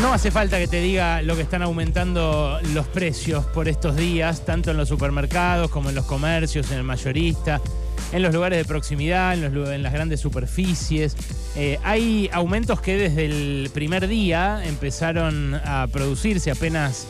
No 0.00 0.14
hace 0.14 0.30
falta 0.30 0.58
que 0.58 0.66
te 0.66 0.80
diga 0.80 1.20
lo 1.20 1.36
que 1.36 1.42
están 1.42 1.62
aumentando 1.62 2.58
los 2.72 2.86
precios 2.86 3.44
por 3.44 3.68
estos 3.68 3.96
días, 3.96 4.46
tanto 4.46 4.70
en 4.70 4.78
los 4.78 4.88
supermercados 4.88 5.70
como 5.70 5.90
en 5.90 5.94
los 5.94 6.06
comercios, 6.06 6.70
en 6.70 6.78
el 6.78 6.84
mayorista, 6.84 7.60
en 8.10 8.22
los 8.22 8.32
lugares 8.32 8.58
de 8.58 8.64
proximidad, 8.64 9.34
en, 9.34 9.82
las 9.82 9.92
grandes 9.92 10.20
superficies. 10.20 11.14
Eh, 11.54 11.78
hay 11.84 12.30
aumentos 12.32 12.80
que 12.80 12.96
desde 12.96 13.26
el 13.26 13.70
primer 13.74 14.08
día 14.08 14.64
empezaron 14.64 15.60
a 15.64 15.86
producirse 15.92 16.50
apenas 16.50 17.06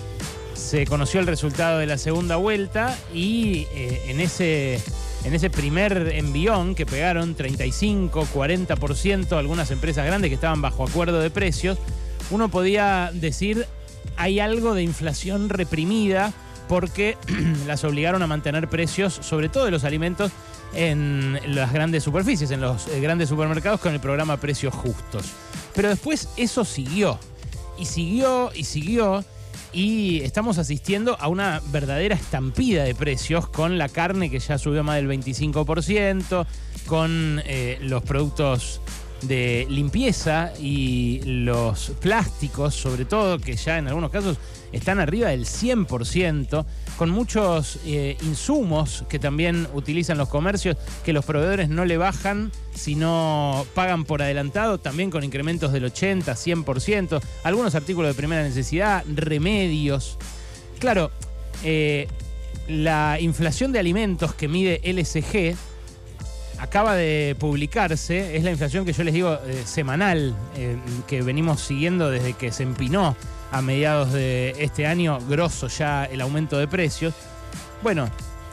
se 0.54 0.84
conoció 0.84 1.20
el 1.20 1.28
resultado 1.28 1.78
de 1.78 1.86
la 1.86 1.96
segunda 1.96 2.36
vuelta 2.36 2.98
y 3.14 3.68
eh, 3.72 4.02
en, 4.08 4.20
ese, 4.20 4.80
en 5.24 5.32
ese 5.32 5.48
primer 5.48 6.12
envión 6.14 6.74
que 6.74 6.86
pegaron 6.86 7.36
35, 7.36 8.26
40% 8.34 9.38
algunas 9.38 9.70
empresas 9.70 10.04
grandes 10.06 10.28
que 10.28 10.34
estaban 10.34 10.60
bajo 10.60 10.84
acuerdo 10.84 11.20
de 11.20 11.30
precios, 11.30 11.78
uno 12.30 12.48
podía 12.48 13.10
decir 13.12 13.66
hay 14.16 14.40
algo 14.40 14.74
de 14.74 14.82
inflación 14.82 15.48
reprimida 15.48 16.32
porque 16.68 17.16
las 17.66 17.84
obligaron 17.84 18.22
a 18.22 18.26
mantener 18.26 18.68
precios, 18.68 19.14
sobre 19.14 19.48
todo 19.48 19.64
de 19.64 19.70
los 19.70 19.84
alimentos, 19.84 20.30
en 20.72 21.38
las 21.54 21.72
grandes 21.72 22.04
superficies, 22.04 22.50
en 22.52 22.60
los 22.60 22.86
eh, 22.88 23.00
grandes 23.00 23.28
supermercados 23.28 23.80
con 23.80 23.92
el 23.92 24.00
programa 24.00 24.36
Precios 24.36 24.72
Justos. 24.72 25.26
Pero 25.74 25.88
después 25.88 26.28
eso 26.36 26.64
siguió, 26.64 27.18
y 27.76 27.86
siguió, 27.86 28.52
y 28.54 28.64
siguió, 28.64 29.24
y 29.72 30.20
estamos 30.20 30.58
asistiendo 30.58 31.16
a 31.18 31.28
una 31.28 31.60
verdadera 31.72 32.14
estampida 32.14 32.84
de 32.84 32.94
precios 32.94 33.48
con 33.48 33.78
la 33.78 33.88
carne 33.88 34.30
que 34.30 34.38
ya 34.38 34.58
subió 34.58 34.84
más 34.84 34.96
del 34.96 35.08
25%, 35.08 36.46
con 36.86 37.42
eh, 37.44 37.78
los 37.80 38.02
productos 38.02 38.80
de 39.22 39.66
limpieza 39.68 40.52
y 40.58 41.20
los 41.24 41.92
plásticos, 42.00 42.74
sobre 42.74 43.04
todo, 43.04 43.38
que 43.38 43.56
ya 43.56 43.78
en 43.78 43.88
algunos 43.88 44.10
casos 44.10 44.38
están 44.72 45.00
arriba 45.00 45.28
del 45.28 45.46
100%, 45.46 46.64
con 46.96 47.10
muchos 47.10 47.78
eh, 47.84 48.16
insumos 48.22 49.04
que 49.08 49.18
también 49.18 49.66
utilizan 49.74 50.18
los 50.18 50.28
comercios, 50.28 50.76
que 51.04 51.12
los 51.12 51.24
proveedores 51.24 51.68
no 51.68 51.84
le 51.84 51.96
bajan, 51.96 52.52
sino 52.74 53.66
pagan 53.74 54.04
por 54.04 54.22
adelantado, 54.22 54.78
también 54.78 55.10
con 55.10 55.24
incrementos 55.24 55.72
del 55.72 55.84
80, 55.86 56.32
100%, 56.32 57.20
algunos 57.42 57.74
artículos 57.74 58.10
de 58.10 58.14
primera 58.14 58.42
necesidad, 58.42 59.04
remedios. 59.14 60.18
Claro, 60.78 61.10
eh, 61.64 62.08
la 62.68 63.18
inflación 63.20 63.72
de 63.72 63.80
alimentos 63.80 64.34
que 64.34 64.48
mide 64.48 64.80
LSG, 64.84 65.56
acaba 66.60 66.94
de 66.94 67.34
publicarse, 67.38 68.36
es 68.36 68.44
la 68.44 68.50
inflación 68.50 68.84
que 68.84 68.92
yo 68.92 69.02
les 69.02 69.14
digo 69.14 69.34
eh, 69.46 69.62
semanal, 69.64 70.36
eh, 70.56 70.76
que 71.06 71.22
venimos 71.22 71.60
siguiendo 71.60 72.10
desde 72.10 72.34
que 72.34 72.52
se 72.52 72.62
empinó 72.62 73.16
a 73.50 73.62
mediados 73.62 74.12
de 74.12 74.54
este 74.58 74.86
año, 74.86 75.18
grosso 75.28 75.68
ya 75.68 76.04
el 76.04 76.20
aumento 76.20 76.58
de 76.58 76.68
precios. 76.68 77.14
Bueno, 77.82 78.10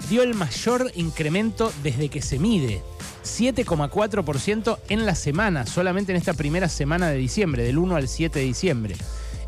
dio 0.10 0.24
el 0.24 0.36
mayor 0.36 0.90
incremento 0.96 1.72
desde 1.84 2.08
que 2.10 2.22
se 2.22 2.40
mide. 2.40 2.82
7,4% 3.26 4.80
en 4.88 5.06
la 5.06 5.14
semana, 5.14 5.66
solamente 5.66 6.14
en 6.14 6.18
esta 6.18 6.34
primera 6.34 6.70
semana 6.70 7.10
de 7.10 7.18
diciembre, 7.18 7.64
del 7.64 7.78
1 7.78 7.98
al 7.98 8.08
7 8.08 8.40
de 8.40 8.46
diciembre. 8.46 8.96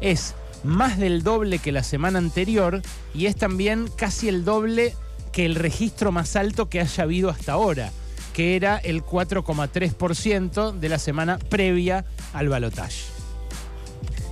Es 0.02 0.36
más 0.66 0.98
del 0.98 1.24
doble 1.24 1.60
que 1.60 1.72
la 1.72 1.84
semana 1.84 2.20
anterior 2.20 2.82
y 3.14 3.28
es 3.28 3.38
también 3.38 3.90
casi 3.96 4.28
el 4.28 4.44
doble 4.44 4.96
que 5.32 5.46
el 5.46 5.56
registro 5.56 6.12
más 6.12 6.36
alto 6.36 6.68
que 6.68 6.82
haya 6.82 7.04
habido 7.04 7.30
hasta 7.30 7.54
ahora 7.54 7.94
que 8.34 8.56
era 8.56 8.78
el 8.78 9.04
4,3% 9.04 10.74
de 10.74 10.90
la 10.90 11.00
semana 11.00 11.38
previa 11.38 12.06
al 12.34 12.50
balotaje. 12.50 13.04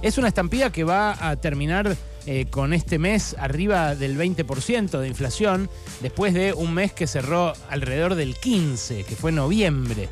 Es 0.01 0.17
una 0.17 0.27
estampida 0.27 0.71
que 0.71 0.83
va 0.83 1.29
a 1.29 1.35
terminar 1.37 1.97
eh, 2.25 2.45
con 2.49 2.73
este 2.73 2.99
mes 2.99 3.35
arriba 3.39 3.95
del 3.95 4.17
20% 4.17 4.99
de 4.99 5.07
inflación, 5.07 5.69
después 6.01 6.33
de 6.33 6.53
un 6.53 6.73
mes 6.73 6.91
que 6.91 7.07
cerró 7.07 7.53
alrededor 7.69 8.15
del 8.15 8.35
15%, 8.35 9.05
que 9.05 9.15
fue 9.15 9.31
noviembre. 9.31 10.09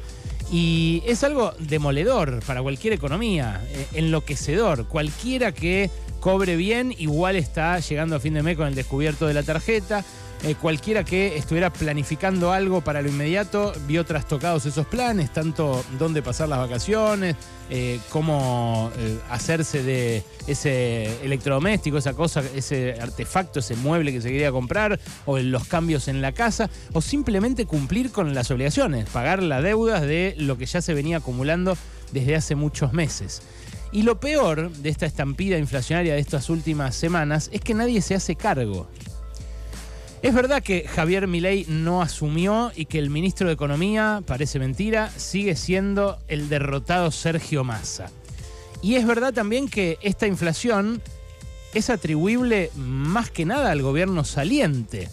Y 0.52 1.04
es 1.06 1.24
algo 1.24 1.54
demoledor 1.60 2.40
para 2.46 2.62
cualquier 2.62 2.94
economía, 2.94 3.62
eh, 3.70 3.88
enloquecedor. 3.94 4.88
Cualquiera 4.88 5.52
que 5.52 5.90
cobre 6.20 6.56
bien 6.56 6.96
igual 6.98 7.36
está 7.36 7.80
llegando 7.80 8.16
a 8.16 8.20
fin 8.20 8.34
de 8.34 8.44
mes 8.44 8.56
con 8.58 8.68
el 8.68 8.76
descubierto 8.76 9.28
de 9.28 9.34
la 9.34 9.44
tarjeta 9.44 10.04
eh, 10.44 10.56
cualquiera 10.56 11.04
que 11.04 11.38
estuviera 11.38 11.72
planificando 11.72 12.52
algo 12.52 12.82
para 12.82 13.02
lo 13.02 13.10
inmediato 13.10 13.74
vio 13.88 14.06
trastocados 14.06 14.66
esos 14.66 14.86
planes, 14.86 15.34
tanto 15.34 15.84
dónde 15.98 16.22
pasar 16.22 16.50
las 16.50 16.60
vacaciones, 16.60 17.36
eh, 17.70 18.00
cómo 18.10 18.92
eh, 18.98 19.18
hacerse 19.30 19.82
de 19.82 20.24
ese 20.46 21.24
electrodoméstico, 21.24 21.98
esa 21.98 22.14
cosa, 22.14 22.44
ese 22.56 22.96
artefacto, 23.02 23.60
ese 23.60 23.76
mueble 23.76 24.12
que 24.12 24.22
se 24.22 24.30
quería 24.30 24.52
comprar, 24.52 25.00
o 25.26 25.40
los 25.40 25.66
cambios 25.68 26.08
en 26.08 26.22
la 26.22 26.32
casa, 26.32 26.70
o 26.94 27.02
simplemente 27.02 27.66
cumplir 27.66 28.12
con 28.12 28.36
las 28.36 28.52
obligaciones, 28.52 29.10
pagar 29.10 29.42
las 29.42 29.64
deudas 29.64 30.04
de 30.04 30.36
lo 30.38 30.58
que 30.58 30.68
ya 30.68 30.82
se 30.82 30.94
venía 30.94 31.18
acumulando 31.18 31.76
desde 32.12 32.36
hace 32.36 32.54
muchos 32.56 32.94
meses. 32.94 33.42
Y 33.92 34.04
lo 34.04 34.20
peor 34.20 34.72
de 34.72 34.90
esta 34.90 35.06
estampida 35.06 35.58
inflacionaria 35.58 36.14
de 36.14 36.20
estas 36.20 36.50
últimas 36.50 36.96
semanas 36.96 37.50
es 37.54 37.62
que 37.62 37.74
nadie 37.74 38.02
se 38.02 38.14
hace 38.14 38.36
cargo. 38.36 38.88
Es 40.26 40.34
verdad 40.34 40.64
que 40.64 40.88
Javier 40.88 41.28
Milei 41.28 41.68
no 41.70 42.02
asumió 42.02 42.72
y 42.76 42.86
que 42.86 42.98
el 42.98 43.12
ministro 43.12 43.46
de 43.46 43.54
Economía, 43.54 44.24
parece 44.26 44.58
mentira, 44.58 45.12
sigue 45.16 45.56
siendo 45.56 46.18
el 46.28 46.50
derrotado 46.50 47.12
Sergio 47.12 47.64
Massa. 47.64 48.10
Y 48.82 48.96
es 48.96 49.06
verdad 49.06 49.36
también 49.36 49.70
que 49.70 50.00
esta 50.02 50.26
inflación 50.26 51.00
es 51.76 51.92
atribuible 51.92 52.72
más 52.76 53.30
que 53.30 53.46
nada 53.46 53.70
al 53.70 53.84
gobierno 53.84 54.24
saliente, 54.24 55.10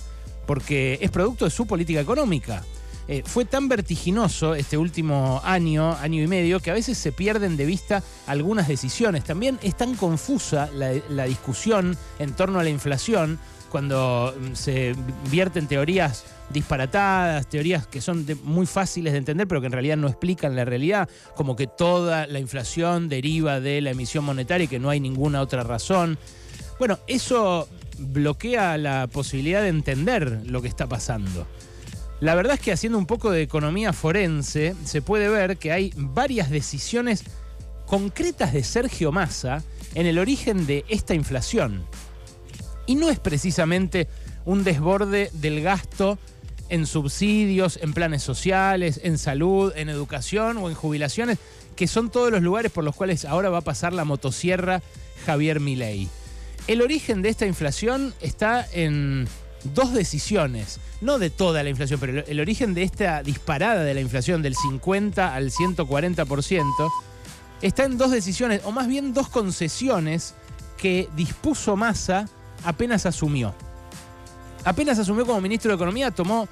porque 0.46 0.98
es 1.02 1.10
producto 1.10 1.44
de 1.44 1.50
su 1.50 1.66
política 1.66 2.00
económica. 2.00 2.64
Eh, 3.06 3.22
fue 3.26 3.44
tan 3.44 3.68
vertiginoso 3.68 4.54
este 4.54 4.78
último 4.78 5.42
año, 5.44 5.94
año 5.96 6.22
y 6.22 6.26
medio, 6.26 6.58
que 6.58 6.70
a 6.70 6.74
veces 6.74 6.96
se 6.96 7.12
pierden 7.12 7.58
de 7.58 7.66
vista 7.66 8.02
algunas 8.26 8.66
decisiones. 8.66 9.24
También 9.24 9.58
es 9.62 9.76
tan 9.76 9.94
confusa 9.94 10.70
la 10.72 11.24
discusión 11.26 11.98
en 12.18 12.32
torno 12.32 12.60
a 12.60 12.62
la 12.62 12.70
inflación 12.70 13.38
cuando 13.72 14.34
mm, 14.38 14.54
se 14.54 14.94
vierten 15.30 15.66
teorías 15.66 16.26
disparatadas, 16.50 17.46
teorías 17.48 17.86
que 17.86 18.02
son 18.02 18.26
muy 18.44 18.66
fáciles 18.66 19.14
de 19.14 19.18
entender, 19.18 19.48
pero 19.48 19.62
que 19.62 19.66
en 19.66 19.72
realidad 19.72 19.96
no 19.96 20.08
explican 20.08 20.54
la 20.54 20.66
realidad, 20.66 21.08
como 21.34 21.56
que 21.56 21.66
toda 21.66 22.26
la 22.26 22.38
inflación 22.38 23.08
deriva 23.08 23.60
de 23.60 23.80
la 23.80 23.90
emisión 23.90 24.26
monetaria 24.26 24.64
y 24.64 24.68
que 24.68 24.78
no 24.78 24.90
hay 24.90 25.00
ninguna 25.00 25.40
otra 25.40 25.62
razón. 25.62 26.18
Bueno, 26.78 26.98
eso 27.06 27.66
bloquea 27.98 28.76
la 28.76 29.06
posibilidad 29.06 29.62
de 29.62 29.68
entender 29.68 30.42
lo 30.44 30.60
que 30.60 30.68
está 30.68 30.86
pasando. 30.86 31.46
La 32.20 32.34
verdad 32.34 32.54
es 32.54 32.60
que 32.60 32.72
haciendo 32.72 32.98
un 32.98 33.06
poco 33.06 33.30
de 33.30 33.40
economía 33.40 33.94
forense, 33.94 34.76
se 34.84 35.00
puede 35.00 35.28
ver 35.28 35.56
que 35.56 35.72
hay 35.72 35.92
varias 35.96 36.50
decisiones 36.50 37.24
concretas 37.86 38.52
de 38.52 38.64
Sergio 38.64 39.12
Massa 39.12 39.64
en 39.94 40.06
el 40.06 40.18
origen 40.18 40.66
de 40.66 40.84
esta 40.88 41.14
inflación. 41.14 41.86
Y 42.92 42.94
no 42.94 43.08
es 43.08 43.18
precisamente 43.18 44.06
un 44.44 44.64
desborde 44.64 45.30
del 45.32 45.62
gasto 45.62 46.18
en 46.68 46.84
subsidios, 46.84 47.78
en 47.80 47.94
planes 47.94 48.22
sociales, 48.22 49.00
en 49.02 49.16
salud, 49.16 49.72
en 49.76 49.88
educación 49.88 50.58
o 50.58 50.68
en 50.68 50.74
jubilaciones, 50.74 51.38
que 51.74 51.86
son 51.86 52.10
todos 52.10 52.30
los 52.30 52.42
lugares 52.42 52.70
por 52.70 52.84
los 52.84 52.94
cuales 52.94 53.24
ahora 53.24 53.48
va 53.48 53.56
a 53.56 53.62
pasar 53.62 53.94
la 53.94 54.04
motosierra 54.04 54.82
Javier 55.24 55.58
Milei. 55.58 56.10
El 56.66 56.82
origen 56.82 57.22
de 57.22 57.30
esta 57.30 57.46
inflación 57.46 58.12
está 58.20 58.68
en 58.74 59.26
dos 59.72 59.94
decisiones, 59.94 60.78
no 61.00 61.18
de 61.18 61.30
toda 61.30 61.62
la 61.62 61.70
inflación, 61.70 61.98
pero 61.98 62.22
el 62.26 62.40
origen 62.40 62.74
de 62.74 62.82
esta 62.82 63.22
disparada 63.22 63.84
de 63.84 63.94
la 63.94 64.02
inflación 64.02 64.42
del 64.42 64.54
50 64.54 65.34
al 65.34 65.50
140% 65.50 66.92
está 67.62 67.84
en 67.84 67.96
dos 67.96 68.10
decisiones, 68.10 68.60
o 68.64 68.70
más 68.70 68.86
bien 68.86 69.14
dos 69.14 69.30
concesiones 69.30 70.34
que 70.76 71.08
dispuso 71.16 71.74
Massa 71.74 72.28
apenas 72.64 73.06
asumió. 73.06 73.54
Apenas 74.64 74.98
asumió 74.98 75.26
como 75.26 75.40
ministro 75.40 75.70
de 75.70 75.76
Economía, 75.76 76.10
tomó 76.10 76.48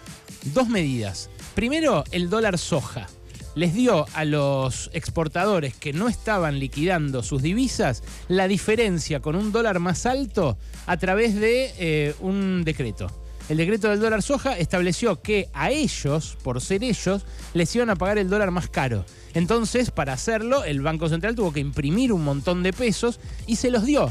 dos 0.52 0.68
medidas. 0.68 1.30
Primero, 1.54 2.04
el 2.10 2.28
dólar 2.28 2.58
soja. 2.58 3.06
Les 3.54 3.74
dio 3.74 4.06
a 4.14 4.24
los 4.24 4.90
exportadores 4.92 5.74
que 5.74 5.92
no 5.92 6.08
estaban 6.08 6.60
liquidando 6.60 7.22
sus 7.22 7.42
divisas 7.42 8.02
la 8.28 8.46
diferencia 8.46 9.20
con 9.20 9.34
un 9.34 9.50
dólar 9.50 9.80
más 9.80 10.06
alto 10.06 10.56
a 10.86 10.96
través 10.98 11.34
de 11.34 11.72
eh, 11.78 12.14
un 12.20 12.62
decreto. 12.64 13.08
El 13.48 13.56
decreto 13.56 13.88
del 13.88 13.98
dólar 13.98 14.22
soja 14.22 14.56
estableció 14.56 15.20
que 15.20 15.48
a 15.52 15.72
ellos, 15.72 16.36
por 16.44 16.60
ser 16.60 16.84
ellos, 16.84 17.26
les 17.52 17.74
iban 17.74 17.90
a 17.90 17.96
pagar 17.96 18.18
el 18.18 18.30
dólar 18.30 18.52
más 18.52 18.68
caro. 18.68 19.04
Entonces, 19.34 19.90
para 19.90 20.12
hacerlo, 20.12 20.62
el 20.62 20.82
Banco 20.82 21.08
Central 21.08 21.34
tuvo 21.34 21.52
que 21.52 21.58
imprimir 21.58 22.12
un 22.12 22.22
montón 22.22 22.62
de 22.62 22.72
pesos 22.72 23.18
y 23.48 23.56
se 23.56 23.72
los 23.72 23.84
dio. 23.84 24.08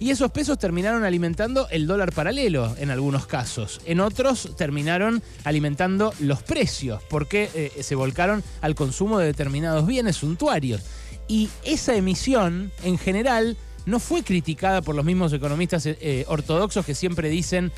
Y 0.00 0.10
esos 0.10 0.30
pesos 0.30 0.58
terminaron 0.58 1.04
alimentando 1.04 1.68
el 1.70 1.88
dólar 1.88 2.12
paralelo 2.12 2.76
en 2.78 2.90
algunos 2.90 3.26
casos. 3.26 3.80
En 3.84 3.98
otros 3.98 4.50
terminaron 4.56 5.22
alimentando 5.42 6.14
los 6.20 6.42
precios 6.42 7.02
porque 7.10 7.50
eh, 7.54 7.82
se 7.82 7.96
volcaron 7.96 8.44
al 8.60 8.76
consumo 8.76 9.18
de 9.18 9.26
determinados 9.26 9.86
bienes 9.86 10.16
suntuarios. 10.16 10.82
Y 11.26 11.50
esa 11.64 11.96
emisión, 11.96 12.70
en 12.84 12.96
general, 12.96 13.56
no 13.86 13.98
fue 13.98 14.22
criticada 14.22 14.82
por 14.82 14.94
los 14.94 15.04
mismos 15.04 15.32
economistas 15.32 15.84
eh, 15.86 15.98
eh, 16.00 16.24
ortodoxos 16.28 16.86
que 16.86 16.94
siempre 16.94 17.28
dicen 17.28 17.72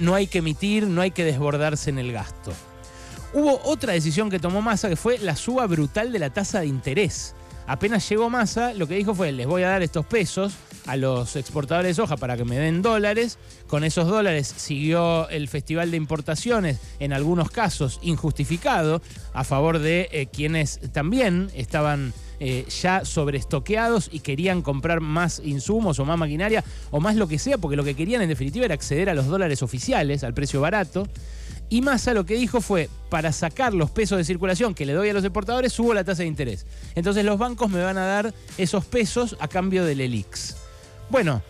no 0.00 0.14
hay 0.14 0.26
que 0.26 0.38
emitir, 0.38 0.86
no 0.86 1.00
hay 1.00 1.12
que 1.12 1.24
desbordarse 1.24 1.90
en 1.90 1.98
el 1.98 2.12
gasto. 2.12 2.52
Hubo 3.32 3.60
otra 3.64 3.92
decisión 3.92 4.28
que 4.28 4.40
tomó 4.40 4.60
Massa 4.60 4.88
que 4.88 4.96
fue 4.96 5.18
la 5.18 5.36
suba 5.36 5.66
brutal 5.68 6.10
de 6.10 6.18
la 6.18 6.30
tasa 6.30 6.60
de 6.60 6.66
interés. 6.66 7.34
Apenas 7.66 8.08
llegó 8.08 8.28
Massa, 8.28 8.74
lo 8.74 8.88
que 8.88 8.96
dijo 8.96 9.14
fue 9.14 9.30
les 9.30 9.46
voy 9.46 9.62
a 9.62 9.68
dar 9.68 9.82
estos 9.82 10.04
pesos 10.04 10.54
a 10.86 10.96
los 10.96 11.36
exportadores 11.36 11.96
de 11.96 12.02
soja 12.02 12.16
para 12.16 12.36
que 12.36 12.44
me 12.44 12.58
den 12.58 12.82
dólares. 12.82 13.38
Con 13.66 13.84
esos 13.84 14.08
dólares 14.08 14.52
siguió 14.56 15.28
el 15.28 15.48
festival 15.48 15.90
de 15.90 15.96
importaciones, 15.96 16.78
en 16.98 17.12
algunos 17.12 17.50
casos 17.50 17.98
injustificado, 18.02 19.02
a 19.32 19.44
favor 19.44 19.78
de 19.78 20.28
quienes 20.32 20.80
también 20.92 21.50
estaban 21.54 22.12
eh, 22.42 22.64
ya 22.80 23.04
sobreestoqueados 23.04 24.08
y 24.10 24.20
querían 24.20 24.62
comprar 24.62 25.00
más 25.00 25.42
insumos 25.44 25.98
o 25.98 26.06
más 26.06 26.16
maquinaria 26.16 26.64
o 26.90 26.98
más 26.98 27.16
lo 27.16 27.28
que 27.28 27.38
sea, 27.38 27.58
porque 27.58 27.76
lo 27.76 27.84
que 27.84 27.94
querían 27.94 28.22
en 28.22 28.30
definitiva 28.30 28.64
era 28.64 28.72
acceder 28.72 29.10
a 29.10 29.14
los 29.14 29.26
dólares 29.26 29.62
oficiales, 29.62 30.24
al 30.24 30.32
precio 30.32 30.58
barato. 30.58 31.06
Y 31.68 31.82
Massa 31.82 32.14
lo 32.14 32.24
que 32.24 32.36
dijo 32.36 32.62
fue, 32.62 32.88
para 33.10 33.30
sacar 33.32 33.74
los 33.74 33.90
pesos 33.90 34.16
de 34.16 34.24
circulación 34.24 34.74
que 34.74 34.86
le 34.86 34.94
doy 34.94 35.10
a 35.10 35.12
los 35.12 35.22
exportadores, 35.22 35.74
subo 35.74 35.92
la 35.92 36.02
tasa 36.02 36.22
de 36.22 36.28
interés. 36.28 36.64
Entonces 36.94 37.26
los 37.26 37.38
bancos 37.38 37.70
me 37.70 37.82
van 37.82 37.98
a 37.98 38.06
dar 38.06 38.34
esos 38.56 38.86
pesos 38.86 39.36
a 39.38 39.46
cambio 39.46 39.84
del 39.84 40.00
ELIX. 40.00 40.59
Bueno, 41.10 41.42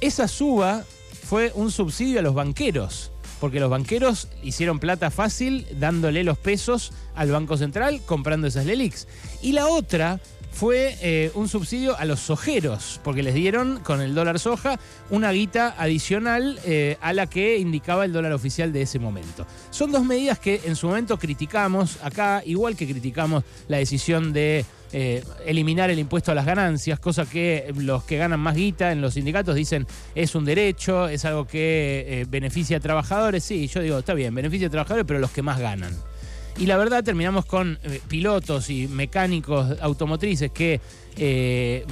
esa 0.00 0.28
suba 0.28 0.84
fue 1.24 1.50
un 1.56 1.72
subsidio 1.72 2.20
a 2.20 2.22
los 2.22 2.34
banqueros, 2.34 3.10
porque 3.40 3.58
los 3.58 3.68
banqueros 3.68 4.28
hicieron 4.44 4.78
plata 4.78 5.10
fácil 5.10 5.66
dándole 5.80 6.22
los 6.22 6.38
pesos 6.38 6.92
al 7.16 7.32
Banco 7.32 7.56
Central 7.56 8.00
comprando 8.06 8.46
esas 8.46 8.64
LELIX. 8.64 9.08
Y 9.42 9.52
la 9.52 9.66
otra 9.66 10.20
fue 10.52 10.96
eh, 11.02 11.32
un 11.34 11.48
subsidio 11.48 11.98
a 11.98 12.04
los 12.04 12.20
sojeros, 12.20 13.00
porque 13.02 13.24
les 13.24 13.34
dieron 13.34 13.80
con 13.80 14.00
el 14.00 14.14
dólar 14.14 14.38
soja 14.38 14.78
una 15.10 15.32
guita 15.32 15.74
adicional 15.76 16.60
eh, 16.64 16.96
a 17.00 17.12
la 17.12 17.26
que 17.26 17.58
indicaba 17.58 18.04
el 18.04 18.12
dólar 18.12 18.32
oficial 18.32 18.72
de 18.72 18.82
ese 18.82 19.00
momento. 19.00 19.46
Son 19.70 19.90
dos 19.90 20.04
medidas 20.04 20.38
que 20.38 20.60
en 20.64 20.76
su 20.76 20.86
momento 20.86 21.18
criticamos 21.18 21.98
acá, 22.04 22.42
igual 22.46 22.76
que 22.76 22.86
criticamos 22.86 23.42
la 23.66 23.78
decisión 23.78 24.32
de 24.32 24.64
eh, 24.92 25.22
eliminar 25.44 25.90
el 25.90 25.98
impuesto 25.98 26.32
a 26.32 26.34
las 26.34 26.46
ganancias, 26.46 26.98
cosa 26.98 27.26
que 27.26 27.72
los 27.76 28.04
que 28.04 28.16
ganan 28.16 28.40
más 28.40 28.56
guita 28.56 28.92
en 28.92 29.00
los 29.00 29.14
sindicatos 29.14 29.54
dicen 29.54 29.86
es 30.14 30.34
un 30.34 30.44
derecho, 30.44 31.08
es 31.08 31.24
algo 31.24 31.46
que 31.46 32.26
beneficia 32.28 32.78
a 32.78 32.80
trabajadores. 32.80 33.44
Sí, 33.44 33.66
yo 33.68 33.80
digo, 33.80 33.98
está 33.98 34.14
bien, 34.14 34.34
beneficia 34.34 34.68
a 34.68 34.70
trabajadores, 34.70 35.06
pero 35.06 35.20
los 35.20 35.30
que 35.30 35.42
más 35.42 35.58
ganan. 35.58 35.92
Y 36.58 36.66
la 36.66 36.76
verdad 36.76 37.04
terminamos 37.04 37.46
con 37.46 37.78
eh, 37.84 38.00
pilotos 38.08 38.68
y 38.68 38.88
mecánicos 38.88 39.78
automotrices 39.80 40.50
que 40.50 40.80
eh, 41.16 41.86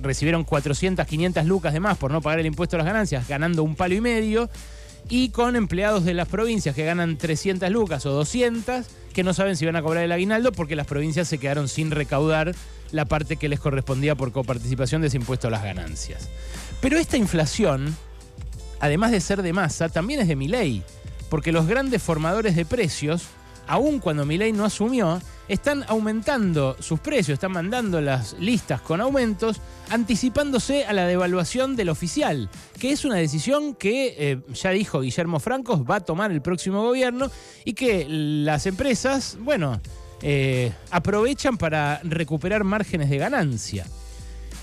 recibieron 0.00 0.44
400, 0.44 1.04
500 1.04 1.44
lucas 1.44 1.72
de 1.72 1.80
más 1.80 1.98
por 1.98 2.12
no 2.12 2.22
pagar 2.22 2.38
el 2.38 2.46
impuesto 2.46 2.76
a 2.76 2.78
las 2.78 2.86
ganancias, 2.86 3.26
ganando 3.26 3.64
un 3.64 3.74
palo 3.74 3.94
y 3.94 4.00
medio. 4.00 4.48
Y 5.08 5.30
con 5.30 5.56
empleados 5.56 6.04
de 6.04 6.14
las 6.14 6.28
provincias 6.28 6.76
que 6.76 6.84
ganan 6.84 7.18
300 7.18 7.68
lucas 7.70 8.06
o 8.06 8.12
200, 8.12 8.86
que 9.12 9.24
no 9.24 9.34
saben 9.34 9.56
si 9.56 9.66
van 9.66 9.76
a 9.76 9.82
cobrar 9.82 10.04
el 10.04 10.12
aguinaldo 10.12 10.52
porque 10.52 10.76
las 10.76 10.86
provincias 10.86 11.28
se 11.28 11.38
quedaron 11.38 11.68
sin 11.68 11.90
recaudar 11.90 12.54
la 12.92 13.04
parte 13.04 13.36
que 13.36 13.48
les 13.48 13.60
correspondía 13.60 14.14
por 14.14 14.32
coparticipación 14.32 15.00
de 15.00 15.08
ese 15.08 15.16
impuesto 15.16 15.48
a 15.48 15.50
las 15.50 15.62
ganancias. 15.62 16.28
Pero 16.80 16.98
esta 16.98 17.16
inflación, 17.16 17.96
además 18.80 19.10
de 19.10 19.20
ser 19.20 19.42
de 19.42 19.52
masa, 19.52 19.88
también 19.88 20.20
es 20.20 20.28
de 20.28 20.36
mi 20.36 20.48
ley, 20.48 20.82
porque 21.28 21.52
los 21.52 21.66
grandes 21.66 22.02
formadores 22.02 22.56
de 22.56 22.64
precios 22.64 23.24
aún 23.70 24.00
cuando 24.00 24.26
Milei 24.26 24.52
no 24.52 24.64
asumió, 24.64 25.20
están 25.46 25.84
aumentando 25.86 26.76
sus 26.80 26.98
precios, 26.98 27.34
están 27.34 27.52
mandando 27.52 28.00
las 28.00 28.34
listas 28.40 28.80
con 28.80 29.00
aumentos, 29.00 29.60
anticipándose 29.90 30.84
a 30.84 30.92
la 30.92 31.06
devaluación 31.06 31.76
del 31.76 31.88
oficial, 31.88 32.50
que 32.80 32.90
es 32.90 33.04
una 33.04 33.14
decisión 33.16 33.76
que, 33.76 34.16
eh, 34.18 34.38
ya 34.52 34.70
dijo 34.70 35.00
Guillermo 35.00 35.38
Francos, 35.38 35.82
va 35.88 35.96
a 35.96 36.00
tomar 36.00 36.32
el 36.32 36.42
próximo 36.42 36.82
gobierno 36.82 37.30
y 37.64 37.74
que 37.74 38.06
las 38.08 38.66
empresas, 38.66 39.38
bueno, 39.40 39.80
eh, 40.20 40.72
aprovechan 40.90 41.56
para 41.56 42.00
recuperar 42.02 42.64
márgenes 42.64 43.08
de 43.08 43.18
ganancia. 43.18 43.86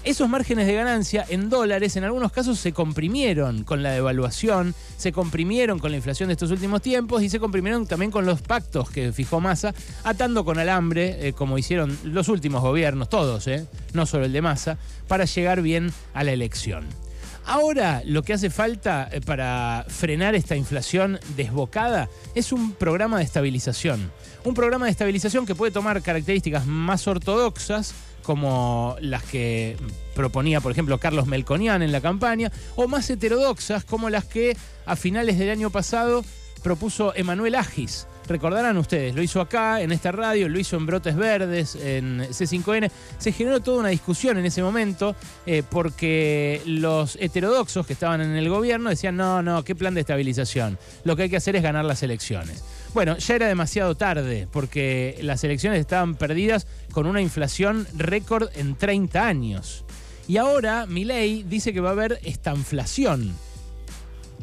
Esos 0.07 0.29
márgenes 0.29 0.67
de 0.67 0.73
ganancia 0.73 1.25
en 1.27 1.49
dólares 1.49 1.97
en 1.97 2.05
algunos 2.05 2.31
casos 2.31 2.57
se 2.57 2.71
comprimieron 2.71 3.65
con 3.65 3.83
la 3.83 3.91
devaluación, 3.91 4.73
se 4.95 5.11
comprimieron 5.11 5.79
con 5.79 5.91
la 5.91 5.97
inflación 5.97 6.29
de 6.29 6.33
estos 6.33 6.49
últimos 6.49 6.81
tiempos 6.81 7.23
y 7.23 7.29
se 7.29 7.41
comprimieron 7.41 7.85
también 7.85 8.09
con 8.09 8.25
los 8.25 8.41
pactos 8.41 8.89
que 8.89 9.11
fijó 9.11 9.41
Massa, 9.41 9.73
atando 10.05 10.45
con 10.45 10.59
alambre, 10.59 11.27
eh, 11.27 11.33
como 11.33 11.57
hicieron 11.57 11.99
los 12.05 12.29
últimos 12.29 12.61
gobiernos, 12.61 13.09
todos, 13.09 13.47
eh, 13.47 13.67
no 13.91 14.05
solo 14.05 14.23
el 14.23 14.31
de 14.31 14.41
Massa, 14.41 14.77
para 15.09 15.25
llegar 15.25 15.61
bien 15.61 15.91
a 16.13 16.23
la 16.23 16.31
elección. 16.31 16.85
Ahora 17.45 18.01
lo 18.05 18.23
que 18.23 18.31
hace 18.31 18.49
falta 18.49 19.09
eh, 19.11 19.19
para 19.19 19.85
frenar 19.89 20.35
esta 20.35 20.55
inflación 20.55 21.19
desbocada 21.35 22.09
es 22.33 22.53
un 22.53 22.71
programa 22.71 23.17
de 23.17 23.25
estabilización. 23.25 24.09
Un 24.45 24.53
programa 24.53 24.85
de 24.85 24.91
estabilización 24.91 25.45
que 25.45 25.55
puede 25.55 25.73
tomar 25.73 26.01
características 26.01 26.65
más 26.65 27.07
ortodoxas, 27.07 27.93
como 28.23 28.95
las 28.99 29.23
que 29.23 29.77
proponía, 30.15 30.61
por 30.61 30.71
ejemplo, 30.71 30.97
Carlos 30.97 31.27
Melconian 31.27 31.81
en 31.81 31.91
la 31.91 32.01
campaña, 32.01 32.51
o 32.75 32.87
más 32.87 33.09
heterodoxas 33.09 33.85
como 33.85 34.09
las 34.09 34.25
que 34.25 34.57
a 34.85 34.95
finales 34.95 35.37
del 35.37 35.49
año 35.49 35.69
pasado 35.69 36.23
propuso 36.63 37.13
Emanuel 37.15 37.55
Agis. 37.55 38.07
Recordarán 38.27 38.77
ustedes, 38.77 39.15
lo 39.15 39.21
hizo 39.21 39.39
acá, 39.39 39.81
en 39.81 39.93
esta 39.93 40.11
radio, 40.11 40.49
lo 40.49 40.59
hizo 40.59 40.75
en 40.75 40.85
Brotes 40.85 41.15
Verdes, 41.15 41.75
en 41.75 42.19
C5N. 42.19 42.91
Se 43.17 43.31
generó 43.31 43.61
toda 43.61 43.79
una 43.79 43.89
discusión 43.89 44.37
en 44.37 44.45
ese 44.45 44.61
momento 44.61 45.15
eh, 45.45 45.63
porque 45.69 46.61
los 46.65 47.15
heterodoxos 47.21 47.87
que 47.87 47.93
estaban 47.93 48.19
en 48.19 48.35
el 48.35 48.49
gobierno 48.49 48.89
decían, 48.89 49.15
no, 49.15 49.41
no, 49.41 49.63
¿qué 49.63 49.75
plan 49.75 49.93
de 49.93 50.01
estabilización? 50.01 50.77
Lo 51.05 51.15
que 51.15 51.23
hay 51.23 51.29
que 51.29 51.37
hacer 51.37 51.55
es 51.55 51.63
ganar 51.63 51.85
las 51.85 52.03
elecciones. 52.03 52.63
Bueno, 52.93 53.17
ya 53.17 53.35
era 53.35 53.47
demasiado 53.47 53.95
tarde 53.95 54.47
porque 54.51 55.17
las 55.21 55.43
elecciones 55.43 55.79
estaban 55.79 56.15
perdidas 56.15 56.67
con 56.91 57.05
una 57.05 57.21
inflación 57.21 57.87
récord 57.95 58.49
en 58.55 58.75
30 58.75 59.27
años. 59.27 59.85
Y 60.27 60.37
ahora 60.37 60.85
Milei 60.85 61.43
dice 61.43 61.73
que 61.73 61.79
va 61.79 61.89
a 61.89 61.93
haber 61.93 62.19
estanflación. 62.23 63.33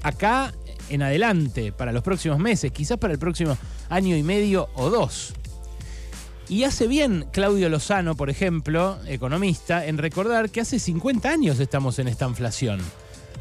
Acá 0.03 0.53
en 0.89 1.03
adelante, 1.03 1.73
para 1.73 1.93
los 1.93 2.03
próximos 2.03 2.39
meses, 2.39 2.73
quizás 2.73 2.99
para 2.99 3.13
el 3.13 3.19
próximo 3.19 3.57
año 3.89 4.17
y 4.17 4.23
medio 4.23 4.69
o 4.75 4.91
dos. 4.91 5.35
Y 6.49 6.65
hace 6.65 6.87
bien 6.87 7.27
Claudio 7.33 7.69
Lozano, 7.71 8.17
por 8.17 8.29
ejemplo, 8.29 8.99
economista, 9.07 9.87
en 9.87 9.97
recordar 9.97 10.51
que 10.51 10.61
hace 10.61 10.79
50 10.79 11.31
años 11.31 11.59
estamos 11.59 11.99
en 11.99 12.09
esta 12.09 12.27
inflación. 12.27 12.81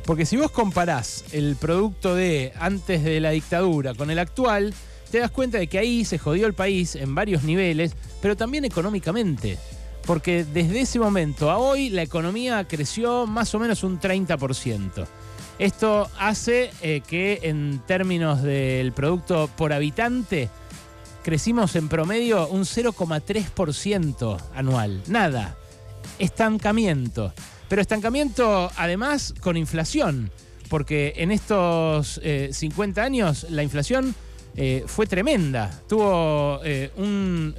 Porque 0.05 0.25
si 0.25 0.37
vos 0.37 0.51
comparás 0.51 1.25
el 1.31 1.55
producto 1.55 2.15
de 2.15 2.53
antes 2.59 3.03
de 3.03 3.19
la 3.19 3.31
dictadura 3.31 3.93
con 3.93 4.09
el 4.09 4.19
actual, 4.19 4.73
te 5.13 5.19
das 5.19 5.29
cuenta 5.29 5.59
de 5.59 5.67
que 5.67 5.77
ahí 5.77 6.05
se 6.05 6.17
jodió 6.17 6.47
el 6.47 6.55
país 6.55 6.95
en 6.95 7.13
varios 7.13 7.43
niveles, 7.43 7.95
pero 8.19 8.35
también 8.35 8.65
económicamente. 8.65 9.59
Porque 10.07 10.43
desde 10.43 10.81
ese 10.81 10.97
momento 10.97 11.51
a 11.51 11.59
hoy 11.59 11.91
la 11.91 12.01
economía 12.01 12.67
creció 12.67 13.27
más 13.27 13.53
o 13.53 13.59
menos 13.59 13.83
un 13.83 13.99
30%. 13.99 15.05
Esto 15.59 16.09
hace 16.17 16.71
eh, 16.81 17.03
que 17.07 17.41
en 17.43 17.79
términos 17.85 18.41
del 18.41 18.91
producto 18.91 19.51
por 19.55 19.71
habitante 19.71 20.49
crecimos 21.21 21.75
en 21.75 21.89
promedio 21.89 22.47
un 22.47 22.61
0,3% 22.61 24.37
anual. 24.55 25.03
Nada. 25.05 25.55
Estancamiento. 26.17 27.33
Pero 27.69 27.83
estancamiento 27.83 28.71
además 28.77 29.35
con 29.41 29.57
inflación. 29.57 30.31
Porque 30.69 31.13
en 31.17 31.29
estos 31.29 32.19
50 32.49 32.99
eh, 32.99 33.05
años 33.05 33.45
la 33.51 33.61
inflación 33.61 34.15
eh, 34.55 34.83
fue 34.85 35.07
tremenda. 35.07 35.71
Tuvo 35.87 36.59
eh, 36.63 36.91
un. 36.97 37.55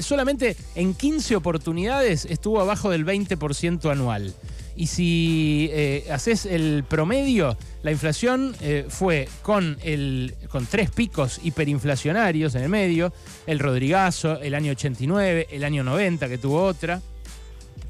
Solamente 0.00 0.56
en 0.74 0.94
15 0.94 1.36
oportunidades 1.36 2.24
estuvo 2.24 2.60
abajo 2.60 2.90
del 2.90 3.06
20% 3.06 3.90
anual. 3.90 4.34
Y 4.74 4.86
si 4.86 5.68
eh, 5.72 6.06
haces 6.10 6.46
el 6.46 6.84
promedio, 6.88 7.56
la 7.82 7.92
inflación 7.92 8.56
fue 8.88 9.28
con, 9.42 9.76
el, 9.82 10.34
con 10.48 10.64
tres 10.64 10.90
picos 10.90 11.40
hiperinflacionarios 11.44 12.54
en 12.54 12.62
el 12.62 12.68
medio: 12.68 13.12
el 13.46 13.58
Rodrigazo, 13.58 14.40
el 14.40 14.54
año 14.54 14.72
89, 14.72 15.48
el 15.50 15.64
año 15.64 15.84
90, 15.84 16.28
que 16.28 16.38
tuvo 16.38 16.64
otra. 16.64 17.00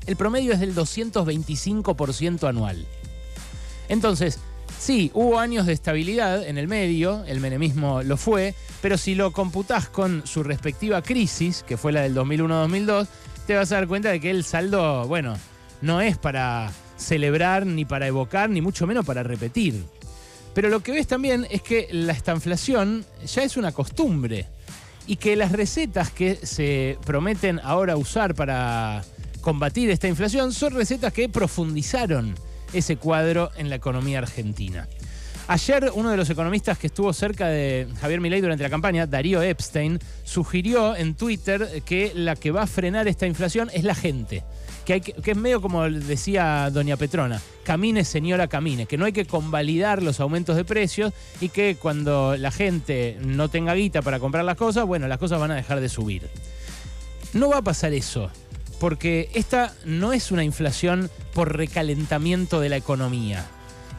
El 0.06 0.16
promedio 0.16 0.52
es 0.52 0.61
del 0.61 0.75
225% 0.75 2.49
anual. 2.49 2.85
Entonces, 3.88 4.40
Sí, 4.83 5.12
hubo 5.15 5.39
años 5.39 5.67
de 5.67 5.75
estabilidad 5.75 6.45
en 6.45 6.59
el 6.59 6.67
medio, 6.67 7.23
el 7.29 7.39
menemismo 7.39 8.03
lo 8.03 8.17
fue, 8.17 8.53
pero 8.81 8.99
si 8.99 9.15
lo 9.15 9.31
computás 9.33 9.89
con 9.89 10.27
su 10.27 10.43
respectiva 10.43 11.03
crisis, 11.03 11.62
que 11.62 11.77
fue 11.77 11.93
la 11.93 12.01
del 12.01 12.17
2001-2002, 12.17 13.07
te 13.47 13.55
vas 13.55 13.71
a 13.71 13.77
dar 13.77 13.87
cuenta 13.87 14.09
de 14.09 14.19
que 14.19 14.31
el 14.31 14.43
saldo, 14.43 15.07
bueno, 15.07 15.37
no 15.83 16.01
es 16.01 16.19
para 16.19 16.73
celebrar, 16.97 17.65
ni 17.65 17.85
para 17.85 18.09
evocar, 18.09 18.51
ni 18.51 18.61
mucho 18.61 18.89
menos 18.89 19.07
para 19.07 19.23
repetir. 19.23 19.85
Pero 20.53 20.69
lo 20.69 20.81
que 20.81 20.91
ves 20.91 21.07
también 21.07 21.47
es 21.49 21.62
que 21.62 21.87
la 21.93 22.12
estanflación 22.12 23.07
ya 23.25 23.45
es 23.45 23.57
una 23.57 23.71
costumbre 23.71 24.49
y 25.07 25.15
que 25.15 25.37
las 25.37 25.53
recetas 25.53 26.11
que 26.11 26.35
se 26.45 26.99
prometen 27.07 27.61
ahora 27.62 27.97
usar 27.97 28.35
para 28.35 29.05
combatir 29.43 29.91
esta 29.91 30.09
inflación 30.09 30.53
son 30.53 30.75
recetas 30.75 31.12
que 31.12 31.29
profundizaron 31.29 32.35
ese 32.73 32.97
cuadro 32.97 33.50
en 33.57 33.71
la 33.71 33.76
economía 33.76 34.19
argentina. 34.19 34.88
Ayer 35.49 35.91
uno 35.95 36.11
de 36.11 36.17
los 36.17 36.31
economistas 36.31 36.79
que 36.79 36.87
estuvo 36.87 37.12
cerca 37.12 37.49
de 37.49 37.88
Javier 38.00 38.21
Milei 38.21 38.41
durante 38.41 38.62
la 38.62 38.71
campaña, 38.71 39.07
Darío 39.07 39.43
Epstein, 39.43 39.99
sugirió 40.23 40.95
en 40.95 41.14
Twitter 41.14 41.83
que 41.85 42.12
la 42.14 42.37
que 42.37 42.52
va 42.52 42.62
a 42.62 42.67
frenar 42.67 43.09
esta 43.09 43.26
inflación 43.26 43.69
es 43.73 43.85
la 43.85 43.95
gente. 43.95 44.45
Que, 44.85 45.00
que, 45.00 45.31
es 45.31 45.37
medio 45.37 45.61
como 45.61 45.88
decía 45.88 46.69
doña 46.73 46.97
Petrona, 46.97 47.41
camine 47.64 48.05
señora 48.05 48.49
camine, 48.49 48.87
que 48.87 48.99
no 48.99 49.05
hay 49.05 49.12
que 49.12 49.26
convalidar 49.26 50.02
los 50.02 50.19
aumentos 50.19 50.57
de 50.57 50.64
precios 50.64 51.12
y 51.41 51.50
que 51.50 51.76
cuando 51.76 52.37
la 52.37 52.50
gente 52.50 53.17
no 53.21 53.49
tenga 53.49 53.75
guita 53.75 54.02
para 54.02 54.19
comprar 54.19 54.45
las 54.45 54.57
cosas, 54.57 54.85
bueno, 54.85 55.07
las 55.07 55.19
cosas 55.19 55.38
van 55.38 55.52
a 55.52 55.57
dejar 55.57 55.81
de 55.81 55.88
subir. 55.88 56.29
No 57.33 57.49
va 57.49 57.59
a 57.59 57.62
pasar 57.62 57.93
eso, 57.93 58.31
porque 58.83 59.31
esta 59.35 59.73
no 59.85 60.12
es 60.12 60.33
una 60.33 60.43
inflación 60.43 61.09
por 61.35 61.57
recalentamiento 61.57 62.59
de 62.59 62.69
la 62.69 62.77
economía. 62.77 63.47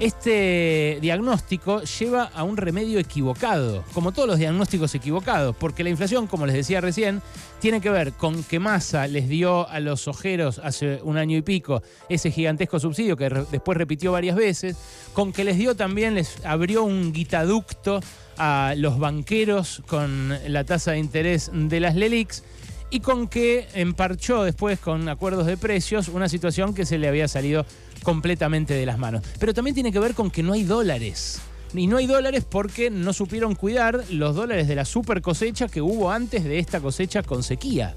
Este 0.01 0.97
diagnóstico 1.01 1.83
lleva 1.83 2.23
a 2.25 2.43
un 2.43 2.57
remedio 2.57 2.99
equivocado, 2.99 3.85
como 3.93 4.11
todos 4.11 4.27
los 4.27 4.39
diagnósticos 4.39 4.93
equivocados, 4.93 5.55
porque 5.55 5.85
la 5.85 5.89
inflación, 5.89 6.27
como 6.27 6.45
les 6.45 6.53
decía 6.53 6.81
recién, 6.81 7.21
tiene 7.61 7.79
que 7.79 7.89
ver 7.89 8.11
con 8.11 8.43
que 8.43 8.59
Massa 8.59 9.07
les 9.07 9.29
dio 9.29 9.69
a 9.69 9.79
los 9.79 10.09
ojeros 10.09 10.59
hace 10.61 10.99
un 11.03 11.15
año 11.15 11.37
y 11.37 11.43
pico 11.43 11.81
ese 12.09 12.29
gigantesco 12.29 12.77
subsidio 12.77 13.15
que 13.15 13.29
después 13.29 13.77
repitió 13.77 14.11
varias 14.11 14.35
veces, 14.35 14.75
con 15.13 15.31
que 15.31 15.45
les 15.45 15.57
dio 15.57 15.77
también, 15.77 16.15
les 16.15 16.45
abrió 16.45 16.83
un 16.83 17.13
guitaducto 17.13 18.01
a 18.37 18.73
los 18.75 18.99
banqueros 18.99 19.81
con 19.87 20.37
la 20.45 20.65
tasa 20.65 20.91
de 20.91 20.99
interés 20.99 21.51
de 21.53 21.79
las 21.79 21.95
LELIX 21.95 22.43
y 22.93 22.99
con 22.99 23.27
que 23.27 23.67
emparchó 23.73 24.43
después 24.43 24.77
con 24.79 25.09
acuerdos 25.09 25.47
de 25.47 25.57
precios 25.57 26.09
una 26.09 26.29
situación 26.29 26.75
que 26.75 26.85
se 26.85 26.99
le 26.99 27.07
había 27.07 27.27
salido 27.27 27.65
completamente 28.03 28.75
de 28.75 28.85
las 28.85 28.99
manos. 28.99 29.23
Pero 29.39 29.51
también 29.51 29.73
tiene 29.73 29.91
que 29.91 29.97
ver 29.97 30.13
con 30.13 30.29
que 30.29 30.43
no 30.43 30.53
hay 30.53 30.61
dólares. 30.61 31.41
Y 31.73 31.87
no 31.87 31.97
hay 31.97 32.05
dólares 32.05 32.45
porque 32.47 32.91
no 32.91 33.11
supieron 33.11 33.55
cuidar 33.55 34.03
los 34.11 34.35
dólares 34.35 34.67
de 34.67 34.75
la 34.75 34.85
super 34.85 35.23
cosecha 35.23 35.67
que 35.69 35.81
hubo 35.81 36.11
antes 36.11 36.43
de 36.43 36.59
esta 36.59 36.81
cosecha 36.81 37.23
con 37.23 37.41
sequía. 37.41 37.95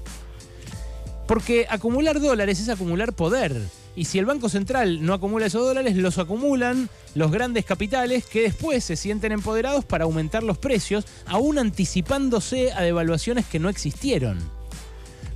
Porque 1.27 1.67
acumular 1.69 2.19
dólares 2.19 2.59
es 2.59 2.67
acumular 2.67 3.13
poder. 3.13 3.55
Y 3.95 4.05
si 4.05 4.17
el 4.17 4.25
Banco 4.25 4.49
Central 4.49 5.05
no 5.05 5.13
acumula 5.13 5.45
esos 5.45 5.61
dólares, 5.61 5.95
los 5.95 6.17
acumulan 6.17 6.89
los 7.13 7.31
grandes 7.31 7.65
capitales 7.65 8.25
que 8.25 8.41
después 8.41 8.83
se 8.83 8.95
sienten 8.95 9.31
empoderados 9.31 9.85
para 9.85 10.05
aumentar 10.05 10.41
los 10.41 10.57
precios, 10.57 11.05
aún 11.27 11.59
anticipándose 11.59 12.71
a 12.71 12.81
devaluaciones 12.81 13.45
que 13.45 13.59
no 13.59 13.69
existieron. 13.69 14.56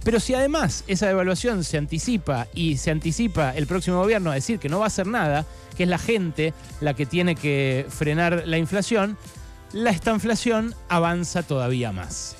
Pero 0.03 0.19
si 0.19 0.33
además 0.33 0.83
esa 0.87 1.07
devaluación 1.07 1.63
se 1.63 1.77
anticipa 1.77 2.47
y 2.53 2.77
se 2.77 2.91
anticipa 2.91 3.51
el 3.55 3.67
próximo 3.67 3.97
gobierno 3.97 4.31
a 4.31 4.35
decir 4.35 4.57
que 4.59 4.69
no 4.69 4.79
va 4.79 4.85
a 4.85 4.87
hacer 4.87 5.05
nada, 5.05 5.45
que 5.77 5.83
es 5.83 5.89
la 5.89 5.99
gente 5.99 6.53
la 6.79 6.95
que 6.95 7.05
tiene 7.05 7.35
que 7.35 7.85
frenar 7.89 8.43
la 8.45 8.57
inflación, 8.57 9.17
la 9.73 9.91
estanflación 9.91 10.73
avanza 10.89 11.43
todavía 11.43 11.91
más. 11.91 12.35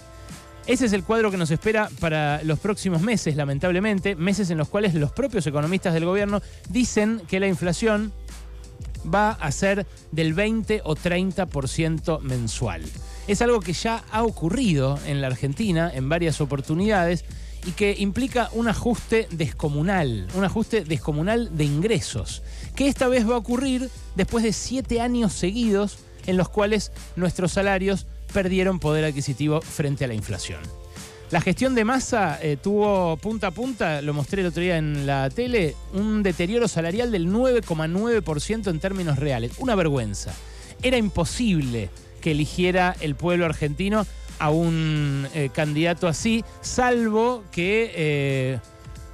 Ese 0.68 0.86
es 0.86 0.94
el 0.94 1.04
cuadro 1.04 1.32
que 1.32 1.38
nos 1.38 1.52
espera 1.52 1.90
para 2.00 2.44
los 2.44 2.60
próximos 2.60 3.02
meses, 3.02 3.36
lamentablemente, 3.36 4.16
meses 4.16 4.50
en 4.52 4.58
los 4.58 4.70
cuales 4.70 4.94
los 4.94 5.12
propios 5.12 5.46
economistas 5.48 5.94
del 5.94 6.06
gobierno 6.06 6.42
dicen 6.70 7.22
que 7.28 7.40
la 7.40 7.48
inflación 7.48 8.12
va 9.14 9.32
a 9.32 9.52
ser 9.52 9.86
del 10.12 10.34
20 10.34 10.82
o 10.84 10.96
30% 10.96 12.22
mensual. 12.22 12.84
Es 13.28 13.42
algo 13.42 13.60
que 13.60 13.74
ya 13.74 14.04
ha 14.12 14.24
ocurrido 14.24 15.00
en 15.06 15.22
la 15.22 15.28
Argentina 15.28 15.92
en 15.94 16.10
varias 16.10 16.42
oportunidades 16.42 17.26
y 17.66 17.72
que 17.72 17.96
implica 17.98 18.50
un 18.54 18.68
ajuste 18.68 19.28
descomunal, 19.32 20.28
un 20.36 20.44
ajuste 20.44 20.84
descomunal 20.84 21.56
de 21.56 21.66
ingresos, 21.66 22.42
que 22.76 22.88
esta 22.88 23.08
vez 23.08 23.30
va 23.30 23.36
a 23.36 23.40
ocurrir 23.40 23.90
después 24.16 24.44
de 24.44 24.54
siete 24.54 25.02
años 25.02 25.34
seguidos 25.34 26.00
en 26.26 26.38
los 26.38 26.50
cuales 26.50 26.92
nuestros 27.16 27.52
salarios 27.52 28.08
perdieron 28.34 28.80
poder 28.80 29.06
adquisitivo 29.06 29.62
frente 29.62 30.06
a 30.06 30.08
la 30.08 30.14
inflación. 30.14 30.62
La 31.32 31.40
gestión 31.40 31.76
de 31.76 31.86
masa 31.86 32.40
eh, 32.42 32.58
tuvo 32.62 33.16
punta 33.16 33.48
a 33.48 33.52
punta, 33.52 34.02
lo 34.02 34.14
mostré 34.14 34.42
el 34.42 34.48
otro 34.48 34.62
día 34.62 34.78
en 34.78 35.06
la 35.08 35.30
tele, 35.30 35.76
un 35.94 36.24
deterioro 36.24 36.68
salarial 36.68 37.10
del 37.10 37.30
9,9% 37.30 38.70
en 38.70 38.80
términos 38.82 39.18
reales. 39.18 39.54
Una 39.60 39.76
vergüenza. 39.76 40.34
Era 40.84 40.98
imposible 40.98 41.90
que 42.22 42.32
eligiera 42.32 42.96
el 43.02 43.16
pueblo 43.16 43.46
argentino 43.46 44.06
a 44.42 44.50
un 44.50 45.28
eh, 45.36 45.50
candidato 45.54 46.08
así, 46.08 46.44
salvo 46.62 47.44
que 47.52 47.92
eh, 47.94 48.60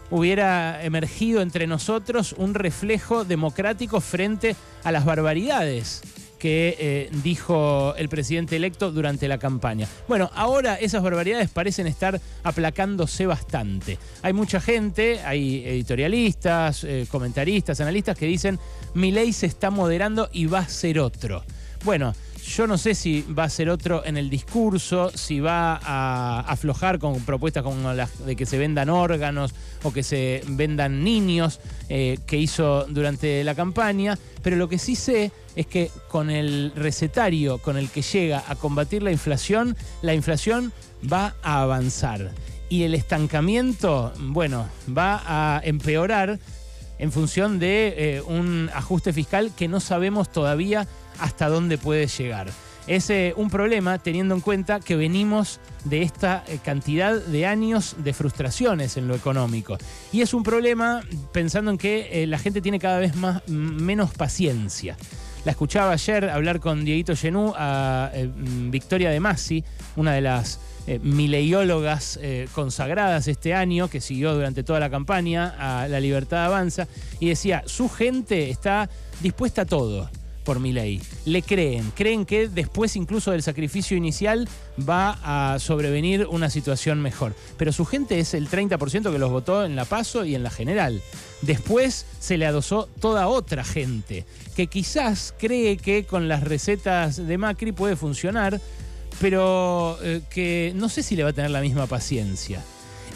hubiera 0.09 0.81
emergido 0.85 1.41
entre 1.41 1.67
nosotros 1.67 2.33
un 2.37 2.53
reflejo 2.53 3.25
democrático 3.25 3.99
frente 3.99 4.55
a 4.85 4.91
las 4.93 5.03
barbaridades 5.03 6.01
que 6.39 6.77
eh, 6.79 7.09
dijo 7.23 7.93
el 7.97 8.07
presidente 8.07 8.55
electo 8.55 8.91
durante 8.91 9.27
la 9.27 9.37
campaña. 9.37 9.85
Bueno, 10.07 10.29
ahora 10.33 10.75
esas 10.75 11.03
barbaridades 11.03 11.49
parecen 11.49 11.87
estar 11.87 12.21
aplacándose 12.43 13.25
bastante. 13.25 13.97
Hay 14.21 14.31
mucha 14.31 14.61
gente, 14.61 15.19
hay 15.25 15.65
editorialistas, 15.65 16.85
comentaristas, 17.09 17.81
analistas 17.81 18.17
que 18.17 18.27
dicen, 18.27 18.59
mi 18.93 19.11
ley 19.11 19.33
se 19.33 19.47
está 19.47 19.71
moderando 19.71 20.29
y 20.31 20.45
va 20.45 20.59
a 20.59 20.69
ser 20.69 20.99
otro. 20.99 21.43
Bueno, 21.83 22.13
yo 22.47 22.65
no 22.65 22.77
sé 22.77 22.95
si 22.95 23.23
va 23.37 23.43
a 23.43 23.49
ser 23.49 23.69
otro 23.69 24.05
en 24.05 24.15
el 24.15 24.29
discurso, 24.29 25.11
si 25.13 25.39
va 25.39 25.79
a 25.83 26.39
aflojar 26.39 26.97
con 26.97 27.19
propuestas 27.21 27.63
como 27.63 27.93
las 27.93 28.25
de 28.25 28.35
que 28.35 28.45
se 28.45 28.57
vendan 28.57 28.89
órganos 28.89 29.53
o 29.83 29.91
que 29.91 30.01
se 30.01 30.41
vendan 30.47 31.03
niños 31.03 31.59
eh, 31.89 32.17
que 32.25 32.37
hizo 32.37 32.85
durante 32.85 33.43
la 33.43 33.53
campaña, 33.53 34.17
pero 34.41 34.55
lo 34.55 34.69
que 34.69 34.79
sí 34.79 34.95
sé 34.95 35.31
es 35.55 35.67
que 35.67 35.91
con 36.07 36.29
el 36.29 36.71
recetario 36.75 37.57
con 37.57 37.77
el 37.77 37.89
que 37.89 38.01
llega 38.01 38.43
a 38.47 38.55
combatir 38.55 39.03
la 39.03 39.11
inflación, 39.11 39.75
la 40.01 40.13
inflación 40.13 40.71
va 41.11 41.35
a 41.43 41.61
avanzar. 41.61 42.31
Y 42.69 42.83
el 42.83 42.95
estancamiento, 42.95 44.13
bueno, 44.19 44.67
va 44.95 45.21
a 45.25 45.61
empeorar 45.63 46.39
en 46.99 47.11
función 47.11 47.59
de 47.59 47.93
eh, 47.97 48.21
un 48.21 48.69
ajuste 48.73 49.13
fiscal 49.13 49.51
que 49.55 49.67
no 49.67 49.79
sabemos 49.79 50.31
todavía 50.31 50.87
hasta 51.19 51.49
dónde 51.49 51.77
puede 51.77 52.07
llegar. 52.07 52.47
Es 52.87 53.09
eh, 53.09 53.33
un 53.35 53.49
problema 53.49 53.97
teniendo 53.99 54.33
en 54.33 54.39
cuenta 54.39 54.79
que 54.79 54.95
venimos 54.95 55.59
de 55.83 56.03
esta 56.03 56.45
eh, 56.47 56.59
cantidad 56.63 57.19
de 57.19 57.45
años 57.45 57.95
de 57.97 58.13
frustraciones 58.13 58.95
en 58.95 59.07
lo 59.07 59.15
económico. 59.15 59.77
Y 60.13 60.21
es 60.21 60.33
un 60.33 60.43
problema 60.43 61.01
pensando 61.33 61.71
en 61.71 61.77
que 61.77 62.25
la 62.27 62.39
gente 62.39 62.61
tiene 62.61 62.79
cada 62.79 62.99
vez 62.99 63.15
más, 63.15 63.45
menos 63.47 64.13
paciencia. 64.13 64.95
La 65.43 65.51
escuchaba 65.51 65.91
ayer 65.91 66.29
hablar 66.29 66.59
con 66.59 66.85
Dieguito 66.85 67.15
Genú 67.15 67.53
a 67.55 68.11
Victoria 68.69 69.09
de 69.09 69.19
Masi, 69.19 69.63
una 69.95 70.13
de 70.13 70.21
las 70.21 70.59
eh, 70.89 70.99
mileiólogas 71.03 72.17
eh, 72.21 72.47
consagradas 72.53 73.27
este 73.27 73.53
año, 73.53 73.89
que 73.89 73.99
siguió 73.99 74.33
durante 74.33 74.63
toda 74.63 74.79
la 74.79 74.89
campaña 74.89 75.53
a 75.59 75.89
La 75.89 75.99
Libertad 75.99 76.45
Avanza, 76.45 76.87
y 77.19 77.27
decía, 77.27 77.63
su 77.65 77.89
gente 77.89 78.49
está 78.49 78.89
dispuesta 79.19 79.63
a 79.63 79.65
todo 79.65 80.09
por 80.47 80.61
Milei. 80.61 81.01
Le 81.25 81.41
creen, 81.41 81.91
creen 81.93 82.25
que 82.25 82.47
después 82.47 82.95
incluso 82.95 83.31
del 83.31 83.43
sacrificio 83.43 83.97
inicial 83.97 84.47
va 84.79 85.19
a 85.21 85.59
sobrevenir 85.59 86.25
una 86.25 86.49
situación 86.49 87.01
mejor. 87.01 87.35
Pero 87.57 87.73
su 87.73 87.83
gente 87.83 88.17
es 88.17 88.33
el 88.33 88.49
30% 88.49 89.11
que 89.11 89.19
los 89.19 89.29
votó 89.29 89.65
en 89.65 89.75
la 89.75 89.83
PASO 89.83 90.23
y 90.23 90.35
en 90.35 90.43
la 90.43 90.49
general. 90.49 91.01
Después 91.41 92.05
se 92.21 92.37
le 92.37 92.45
adosó 92.45 92.87
toda 93.01 93.27
otra 93.27 93.65
gente 93.65 94.25
que 94.55 94.67
quizás 94.67 95.33
cree 95.37 95.75
que 95.75 96.05
con 96.05 96.29
las 96.29 96.43
recetas 96.43 97.17
de 97.27 97.37
Macri 97.37 97.73
puede 97.73 97.97
funcionar, 97.97 98.61
pero 99.19 99.99
eh, 100.01 100.21
que 100.29 100.71
no 100.77 100.87
sé 100.87 101.03
si 101.03 101.17
le 101.17 101.23
va 101.23 101.31
a 101.31 101.33
tener 101.33 101.51
la 101.51 101.59
misma 101.59 101.87
paciencia. 101.87 102.63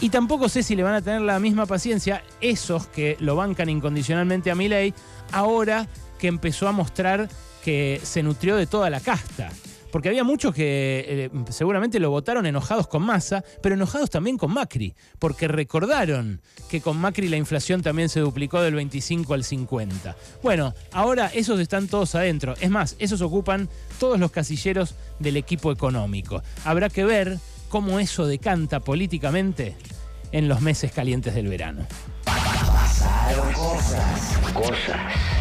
Y 0.01 0.09
tampoco 0.09 0.49
sé 0.49 0.63
si 0.63 0.75
le 0.75 0.83
van 0.83 0.95
a 0.95 1.01
tener 1.01 1.21
la 1.21 1.39
misma 1.39 1.65
paciencia 1.65 2.23
esos 2.41 2.87
que 2.87 3.15
lo 3.21 3.37
bancan 3.37 3.69
incondicionalmente 3.69 4.51
a 4.51 4.55
Milei, 4.55 4.93
ahora 5.31 5.87
que 6.21 6.27
empezó 6.27 6.67
a 6.67 6.71
mostrar 6.71 7.27
que 7.65 7.99
se 8.03 8.21
nutrió 8.21 8.55
de 8.55 8.67
toda 8.67 8.89
la 8.91 8.99
casta 8.99 9.51
porque 9.91 10.07
había 10.07 10.23
muchos 10.23 10.55
que 10.55 11.03
eh, 11.05 11.29
seguramente 11.49 11.99
lo 11.99 12.09
votaron 12.09 12.45
enojados 12.45 12.87
con 12.87 13.03
Massa, 13.03 13.43
pero 13.61 13.75
enojados 13.75 14.09
también 14.09 14.37
con 14.37 14.53
Macri, 14.53 14.95
porque 15.19 15.49
recordaron 15.49 16.41
que 16.69 16.79
con 16.79 16.97
Macri 16.97 17.27
la 17.27 17.35
inflación 17.35 17.81
también 17.81 18.07
se 18.07 18.21
duplicó 18.21 18.61
del 18.61 18.75
25 18.75 19.33
al 19.33 19.43
50. 19.43 20.15
Bueno, 20.41 20.73
ahora 20.93 21.27
esos 21.33 21.59
están 21.59 21.87
todos 21.87 22.15
adentro. 22.15 22.55
Es 22.61 22.69
más, 22.69 22.95
esos 22.99 23.21
ocupan 23.21 23.67
todos 23.99 24.17
los 24.17 24.31
casilleros 24.31 24.95
del 25.19 25.35
equipo 25.35 25.71
económico. 25.71 26.41
Habrá 26.63 26.89
que 26.89 27.03
ver 27.03 27.37
cómo 27.67 27.99
eso 27.99 28.25
decanta 28.25 28.79
políticamente 28.79 29.75
en 30.31 30.47
los 30.47 30.61
meses 30.61 30.93
calientes 30.93 31.35
del 31.35 31.49
verano. 31.49 31.85
Pasaron 32.23 33.51
cosas, 33.53 34.37
cosas. 34.53 35.40